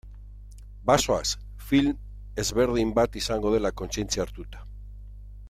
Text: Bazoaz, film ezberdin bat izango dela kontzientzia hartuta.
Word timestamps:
Bazoaz, 0.89 1.27
film 1.67 1.99
ezberdin 2.45 2.95
bat 3.01 3.21
izango 3.23 3.53
dela 3.57 3.73
kontzientzia 3.83 4.27
hartuta. 4.27 4.67